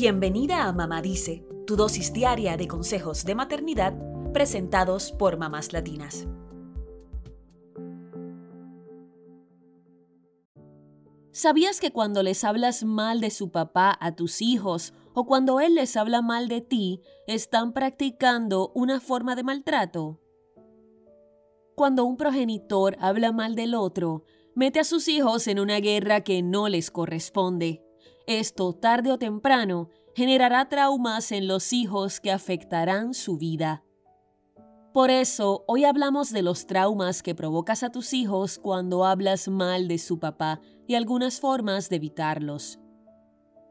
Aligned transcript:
Bienvenida 0.00 0.68
a 0.68 0.72
Mamá 0.72 1.02
Dice, 1.02 1.44
tu 1.66 1.74
dosis 1.74 2.12
diaria 2.12 2.56
de 2.56 2.68
consejos 2.68 3.24
de 3.24 3.34
maternidad 3.34 3.94
presentados 4.32 5.10
por 5.10 5.38
mamás 5.38 5.72
latinas. 5.72 6.28
¿Sabías 11.32 11.80
que 11.80 11.90
cuando 11.90 12.22
les 12.22 12.44
hablas 12.44 12.84
mal 12.84 13.20
de 13.20 13.30
su 13.30 13.50
papá 13.50 13.98
a 14.00 14.14
tus 14.14 14.40
hijos 14.40 14.94
o 15.14 15.26
cuando 15.26 15.58
él 15.58 15.74
les 15.74 15.96
habla 15.96 16.22
mal 16.22 16.46
de 16.46 16.60
ti, 16.60 17.00
están 17.26 17.72
practicando 17.72 18.70
una 18.76 19.00
forma 19.00 19.34
de 19.34 19.42
maltrato? 19.42 20.20
Cuando 21.74 22.04
un 22.04 22.16
progenitor 22.16 22.96
habla 23.00 23.32
mal 23.32 23.56
del 23.56 23.74
otro, 23.74 24.22
mete 24.54 24.78
a 24.78 24.84
sus 24.84 25.08
hijos 25.08 25.48
en 25.48 25.58
una 25.58 25.80
guerra 25.80 26.20
que 26.20 26.40
no 26.40 26.68
les 26.68 26.92
corresponde. 26.92 27.82
Esto, 28.28 28.74
tarde 28.74 29.10
o 29.10 29.18
temprano, 29.18 29.88
generará 30.14 30.68
traumas 30.68 31.32
en 31.32 31.48
los 31.48 31.72
hijos 31.72 32.20
que 32.20 32.30
afectarán 32.30 33.14
su 33.14 33.38
vida. 33.38 33.82
Por 34.92 35.10
eso, 35.10 35.64
hoy 35.66 35.86
hablamos 35.86 36.30
de 36.30 36.42
los 36.42 36.66
traumas 36.66 37.22
que 37.22 37.34
provocas 37.34 37.82
a 37.82 37.90
tus 37.90 38.12
hijos 38.12 38.58
cuando 38.58 39.06
hablas 39.06 39.48
mal 39.48 39.88
de 39.88 39.96
su 39.96 40.18
papá 40.18 40.60
y 40.86 40.94
algunas 40.94 41.40
formas 41.40 41.88
de 41.88 41.96
evitarlos. 41.96 42.78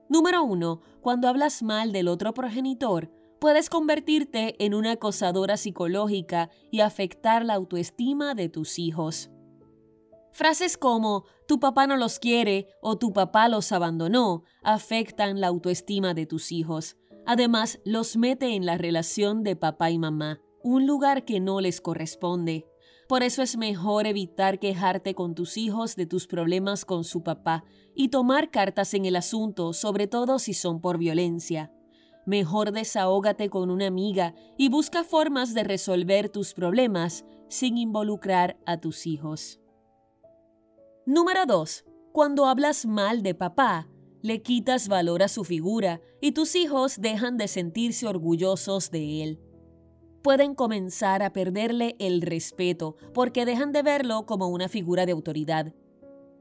Número 0.09 0.43
1. 0.43 0.81
Cuando 1.01 1.27
hablas 1.27 1.61
mal 1.61 1.91
del 1.91 2.07
otro 2.07 2.33
progenitor, 2.33 3.11
puedes 3.39 3.69
convertirte 3.69 4.55
en 4.65 4.73
una 4.73 4.93
acosadora 4.93 5.57
psicológica 5.57 6.49
y 6.71 6.79
afectar 6.79 7.45
la 7.45 7.53
autoestima 7.53 8.33
de 8.33 8.49
tus 8.49 8.79
hijos. 8.79 9.29
Frases 10.37 10.77
como 10.77 11.25
tu 11.47 11.59
papá 11.59 11.87
no 11.87 11.97
los 11.97 12.19
quiere 12.19 12.67
o 12.79 12.99
tu 12.99 13.11
papá 13.11 13.49
los 13.49 13.71
abandonó 13.71 14.43
afectan 14.61 15.41
la 15.41 15.47
autoestima 15.47 16.13
de 16.13 16.27
tus 16.27 16.51
hijos. 16.51 16.95
Además, 17.25 17.79
los 17.85 18.17
mete 18.17 18.53
en 18.53 18.63
la 18.63 18.77
relación 18.77 19.41
de 19.41 19.55
papá 19.55 19.89
y 19.89 19.97
mamá, 19.97 20.39
un 20.61 20.85
lugar 20.85 21.25
que 21.25 21.39
no 21.39 21.59
les 21.59 21.81
corresponde. 21.81 22.67
Por 23.09 23.23
eso 23.23 23.41
es 23.41 23.57
mejor 23.57 24.05
evitar 24.05 24.59
quejarte 24.59 25.15
con 25.15 25.33
tus 25.33 25.57
hijos 25.57 25.95
de 25.95 26.05
tus 26.05 26.27
problemas 26.27 26.85
con 26.85 27.03
su 27.03 27.23
papá 27.23 27.63
y 27.95 28.09
tomar 28.09 28.51
cartas 28.51 28.93
en 28.93 29.05
el 29.05 29.15
asunto, 29.15 29.73
sobre 29.73 30.05
todo 30.05 30.37
si 30.37 30.53
son 30.53 30.81
por 30.81 30.99
violencia. 30.99 31.71
Mejor 32.27 32.73
desahógate 32.73 33.49
con 33.49 33.71
una 33.71 33.87
amiga 33.87 34.35
y 34.55 34.69
busca 34.69 35.03
formas 35.03 35.55
de 35.55 35.63
resolver 35.63 36.29
tus 36.29 36.53
problemas 36.53 37.25
sin 37.49 37.79
involucrar 37.79 38.59
a 38.67 38.77
tus 38.77 39.07
hijos. 39.07 39.59
Número 41.07 41.45
2. 41.45 41.85
Cuando 42.11 42.47
hablas 42.47 42.85
mal 42.85 43.23
de 43.23 43.33
papá, 43.33 43.87
le 44.21 44.41
quitas 44.41 44.89
valor 44.89 45.23
a 45.23 45.29
su 45.29 45.45
figura 45.45 46.01
y 46.19 46.33
tus 46.33 46.53
hijos 46.53 46.99
dejan 46.99 47.37
de 47.37 47.47
sentirse 47.47 48.07
orgullosos 48.07 48.91
de 48.91 49.23
él. 49.23 49.39
Pueden 50.21 50.53
comenzar 50.53 51.23
a 51.23 51.31
perderle 51.31 51.95
el 51.99 52.21
respeto 52.21 52.97
porque 53.13 53.45
dejan 53.45 53.71
de 53.71 53.83
verlo 53.83 54.25
como 54.25 54.49
una 54.49 54.67
figura 54.67 55.05
de 55.05 55.13
autoridad. 55.13 55.73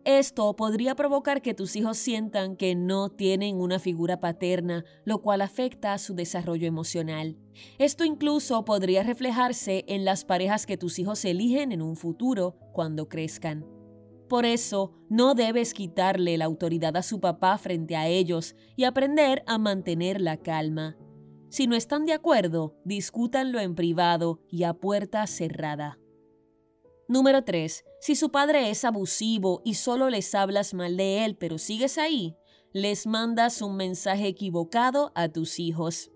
Esto 0.05 0.57
podría 0.57 0.97
provocar 0.97 1.43
que 1.43 1.55
tus 1.55 1.77
hijos 1.77 1.97
sientan 1.97 2.57
que 2.57 2.75
no 2.75 3.09
tienen 3.09 3.61
una 3.61 3.79
figura 3.79 4.19
paterna, 4.19 4.85
lo 5.05 5.23
cual 5.23 5.43
afecta 5.43 5.93
a 5.93 5.99
su 5.99 6.17
desarrollo 6.17 6.67
emocional. 6.67 7.37
Esto 7.79 8.03
incluso 8.03 8.65
podría 8.65 9.05
reflejarse 9.05 9.85
en 9.87 10.05
las 10.05 10.25
parejas 10.25 10.67
que 10.67 10.77
tus 10.77 10.99
hijos 10.99 11.25
eligen 11.25 11.71
en 11.71 11.83
un 11.83 11.95
futuro 11.95 12.57
cuando 12.73 13.09
crezcan. 13.09 13.76
Por 14.29 14.45
eso, 14.45 14.93
no 15.09 15.35
debes 15.35 15.73
quitarle 15.73 16.37
la 16.37 16.47
autoridad 16.47 16.97
a 16.97 17.03
su 17.03 17.21
papá 17.21 17.59
frente 17.59 17.95
a 17.95 18.09
ellos 18.09 18.57
y 18.75 18.85
aprender 18.85 19.45
a 19.47 19.57
mantener 19.59 20.21
la 20.21 20.37
calma. 20.37 20.97
Si 21.49 21.69
no 21.69 21.77
están 21.77 22.07
de 22.07 22.13
acuerdo, 22.13 22.77
discútanlo 22.85 23.61
en 23.61 23.77
privado 23.77 24.41
y 24.51 24.65
a 24.65 24.75
puerta 24.75 25.25
cerrada. 25.29 25.99
Número 27.09 27.45
3. 27.45 27.85
Si 28.01 28.17
su 28.17 28.31
padre 28.31 28.69
es 28.71 28.85
abusivo 28.85 29.63
y 29.65 29.75
solo 29.75 30.11
les 30.11 30.35
hablas 30.35 30.75
mal 30.75 30.97
de 30.97 31.25
él 31.25 31.37
pero 31.37 31.59
sigues 31.59 31.97
ahí, 31.97 32.37
les 32.73 33.07
mandas 33.07 33.63
un 33.63 33.77
mensaje 33.77 34.27
equivocado 34.27 35.13
a 35.15 35.29
tus 35.29 35.61
hijos. 35.61 36.11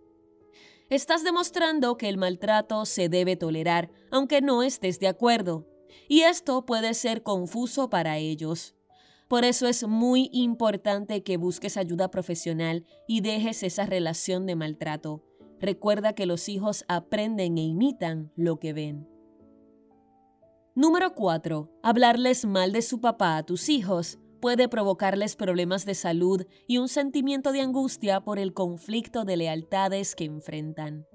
Estás 0.89 1.23
demostrando 1.23 1.97
que 1.97 2.09
el 2.09 2.19
maltrato 2.19 2.85
se 2.87 3.09
debe 3.09 3.37
tolerar, 3.37 3.93
aunque 4.11 4.41
no 4.41 4.65
estés 4.65 4.99
de 4.99 5.07
acuerdo 5.07 5.70
y 6.09 6.23
esto 6.23 6.65
puede 6.67 6.95
ser 6.95 7.23
confuso 7.23 7.91
para 7.91 8.19
ellos. 8.19 8.75
Por 9.29 9.45
eso 9.45 9.69
es 9.69 9.87
muy 9.87 10.29
importante 10.33 11.23
que 11.23 11.37
busques 11.37 11.77
ayuda 11.77 12.11
profesional 12.11 12.85
y 13.07 13.21
dejes 13.21 13.63
esa 13.63 13.87
relación 13.87 14.45
de 14.45 14.57
maltrato. 14.57 15.23
Recuerda 15.61 16.15
que 16.15 16.27
los 16.27 16.49
hijos 16.49 16.85
aprenden 16.89 17.57
e 17.59 17.63
imitan 17.63 18.33
lo 18.35 18.59
que 18.59 18.73
ven. 18.73 19.07
Número 20.75 21.15
4. 21.15 21.71
Hablarles 21.83 22.45
mal 22.45 22.73
de 22.73 22.83
su 22.83 23.01
papá 23.01 23.37
a 23.37 23.43
tus 23.45 23.69
hijos 23.69 24.19
puede 24.41 24.69
provocarles 24.69 25.37
problemas 25.37 25.85
de 25.85 25.95
salud 25.95 26.47
y 26.67 26.79
un 26.79 26.89
sentimiento 26.89 27.53
de 27.53 27.61
angustia 27.61 28.23
por 28.23 28.39
el 28.39 28.55
conflicto 28.55 29.25
de 29.25 29.37
lealtades 29.37 30.17
que 30.17 30.25
enfrentan. 30.25 31.07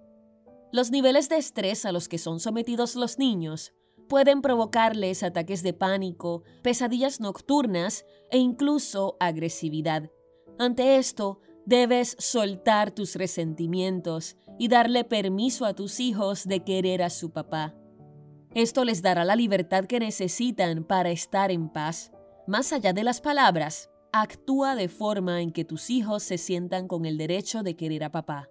Los 0.72 0.92
niveles 0.92 1.30
de 1.30 1.38
estrés 1.38 1.86
a 1.86 1.92
los 1.92 2.08
que 2.08 2.18
son 2.18 2.40
sometidos 2.40 2.96
los 2.96 3.18
niños 3.18 3.74
pueden 4.08 4.42
provocarles 4.42 5.24
ataques 5.24 5.64
de 5.64 5.74
pánico, 5.74 6.44
pesadillas 6.62 7.20
nocturnas 7.20 8.06
e 8.32 8.38
incluso 8.38 9.18
agresividad. 9.20 10.10
Ante 10.58 10.98
esto, 10.98 11.40
debes 11.66 12.16
soltar 12.20 12.92
tus 12.92 13.16
resentimientos 13.16 14.38
y 14.58 14.68
darle 14.68 15.04
permiso 15.04 15.66
a 15.66 15.74
tus 15.74 16.00
hijos 16.00 16.46
de 16.46 16.64
querer 16.64 17.02
a 17.04 17.10
su 17.10 17.32
papá. 17.32 17.76
Esto 18.54 18.86
les 18.86 19.02
dará 19.02 19.26
la 19.26 19.36
libertad 19.36 19.86
que 19.86 20.00
necesitan 20.00 20.86
para 20.86 21.10
estar 21.10 21.52
en 21.52 21.70
paz. 21.70 22.12
Más 22.48 22.72
allá 22.72 22.94
de 22.94 23.04
las 23.04 23.20
palabras, 23.20 23.90
actúa 24.14 24.76
de 24.76 24.88
forma 24.88 25.42
en 25.42 25.52
que 25.52 25.66
tus 25.66 25.90
hijos 25.90 26.24
se 26.24 26.38
sientan 26.38 26.88
con 26.88 27.06
el 27.06 27.18
derecho 27.18 27.64
de 27.64 27.76
querer 27.76 28.06
a 28.06 28.12
papá. 28.12 28.50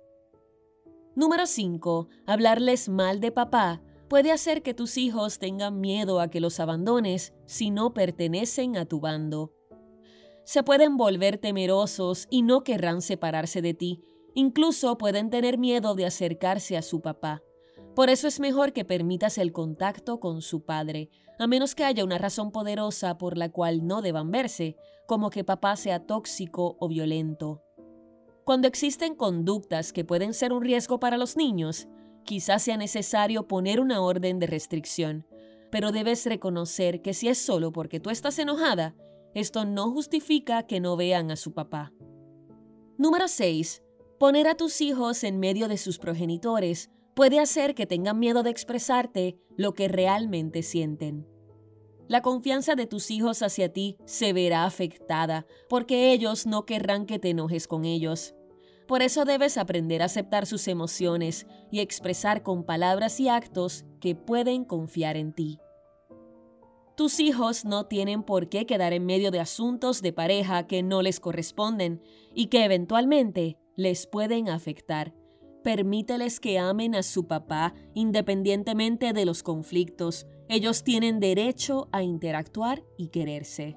Número 1.14 1.46
5. 1.46 2.08
Hablarles 2.26 2.88
mal 2.88 3.20
de 3.20 3.32
papá 3.32 3.80
puede 4.08 4.32
hacer 4.32 4.62
que 4.62 4.74
tus 4.74 4.96
hijos 4.96 5.38
tengan 5.38 5.80
miedo 5.80 6.20
a 6.20 6.28
que 6.28 6.40
los 6.40 6.60
abandones 6.60 7.32
si 7.46 7.70
no 7.70 7.94
pertenecen 7.94 8.76
a 8.76 8.86
tu 8.86 9.00
bando. 9.00 9.52
Se 10.44 10.62
pueden 10.62 10.96
volver 10.96 11.38
temerosos 11.38 12.26
y 12.30 12.42
no 12.42 12.64
querrán 12.64 13.00
separarse 13.00 13.62
de 13.62 13.74
ti, 13.74 14.02
incluso 14.34 14.98
pueden 14.98 15.30
tener 15.30 15.58
miedo 15.58 15.94
de 15.94 16.06
acercarse 16.06 16.76
a 16.76 16.82
su 16.82 17.00
papá. 17.00 17.42
Por 17.94 18.10
eso 18.10 18.26
es 18.26 18.40
mejor 18.40 18.72
que 18.72 18.84
permitas 18.84 19.38
el 19.38 19.52
contacto 19.52 20.20
con 20.20 20.42
su 20.42 20.64
padre, 20.64 21.10
a 21.38 21.46
menos 21.46 21.74
que 21.74 21.84
haya 21.84 22.04
una 22.04 22.18
razón 22.18 22.50
poderosa 22.50 23.16
por 23.18 23.38
la 23.38 23.50
cual 23.50 23.86
no 23.86 24.02
deban 24.02 24.30
verse, 24.30 24.76
como 25.06 25.30
que 25.30 25.44
papá 25.44 25.76
sea 25.76 26.06
tóxico 26.06 26.76
o 26.78 26.88
violento. 26.88 27.62
Cuando 28.44 28.68
existen 28.68 29.14
conductas 29.14 29.92
que 29.92 30.04
pueden 30.04 30.34
ser 30.34 30.52
un 30.52 30.62
riesgo 30.62 31.00
para 31.00 31.16
los 31.16 31.36
niños, 31.36 31.88
Quizás 32.24 32.62
sea 32.62 32.76
necesario 32.76 33.46
poner 33.46 33.80
una 33.80 34.00
orden 34.00 34.38
de 34.38 34.46
restricción, 34.46 35.26
pero 35.70 35.92
debes 35.92 36.24
reconocer 36.26 37.02
que 37.02 37.14
si 37.14 37.28
es 37.28 37.38
solo 37.38 37.72
porque 37.72 38.00
tú 38.00 38.10
estás 38.10 38.38
enojada, 38.38 38.94
esto 39.34 39.64
no 39.64 39.90
justifica 39.90 40.66
que 40.66 40.80
no 40.80 40.96
vean 40.96 41.30
a 41.30 41.36
su 41.36 41.52
papá. 41.52 41.92
Número 42.96 43.28
6. 43.28 43.82
Poner 44.18 44.46
a 44.46 44.54
tus 44.54 44.80
hijos 44.80 45.24
en 45.24 45.40
medio 45.40 45.68
de 45.68 45.76
sus 45.76 45.98
progenitores 45.98 46.90
puede 47.14 47.40
hacer 47.40 47.74
que 47.74 47.86
tengan 47.86 48.18
miedo 48.18 48.42
de 48.42 48.50
expresarte 48.50 49.38
lo 49.56 49.74
que 49.74 49.88
realmente 49.88 50.62
sienten. 50.62 51.26
La 52.06 52.22
confianza 52.22 52.74
de 52.74 52.86
tus 52.86 53.10
hijos 53.10 53.42
hacia 53.42 53.72
ti 53.72 53.96
se 54.04 54.32
verá 54.32 54.64
afectada 54.64 55.46
porque 55.68 56.12
ellos 56.12 56.46
no 56.46 56.64
querrán 56.66 57.06
que 57.06 57.18
te 57.18 57.30
enojes 57.30 57.66
con 57.66 57.84
ellos. 57.84 58.34
Por 58.86 59.02
eso 59.02 59.24
debes 59.24 59.56
aprender 59.56 60.02
a 60.02 60.06
aceptar 60.06 60.46
sus 60.46 60.68
emociones 60.68 61.46
y 61.70 61.80
expresar 61.80 62.42
con 62.42 62.64
palabras 62.64 63.18
y 63.20 63.28
actos 63.28 63.84
que 64.00 64.14
pueden 64.14 64.64
confiar 64.64 65.16
en 65.16 65.32
ti. 65.32 65.58
Tus 66.96 67.18
hijos 67.18 67.64
no 67.64 67.86
tienen 67.86 68.22
por 68.22 68.48
qué 68.48 68.66
quedar 68.66 68.92
en 68.92 69.04
medio 69.04 69.32
de 69.32 69.40
asuntos 69.40 70.00
de 70.00 70.12
pareja 70.12 70.66
que 70.66 70.82
no 70.82 71.02
les 71.02 71.18
corresponden 71.18 72.00
y 72.34 72.46
que 72.46 72.64
eventualmente 72.64 73.58
les 73.74 74.06
pueden 74.06 74.48
afectar. 74.48 75.12
Permíteles 75.64 76.38
que 76.38 76.58
amen 76.58 76.94
a 76.94 77.02
su 77.02 77.26
papá 77.26 77.74
independientemente 77.94 79.12
de 79.12 79.24
los 79.24 79.42
conflictos. 79.42 80.26
Ellos 80.48 80.84
tienen 80.84 81.18
derecho 81.18 81.88
a 81.90 82.02
interactuar 82.02 82.84
y 82.96 83.08
quererse. 83.08 83.76